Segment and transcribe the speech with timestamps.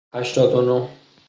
[0.13, 0.89] هشتاد و نه